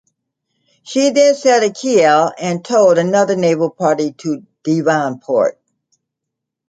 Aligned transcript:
She 0.81 1.11
then 1.11 1.35
sailed 1.35 1.61
to 1.61 1.69
Kiel 1.79 2.31
and 2.35 2.65
took 2.65 2.97
another 2.97 3.35
Naval 3.35 3.69
party 3.69 4.13
to 4.13 4.41
Devonport. 4.63 5.59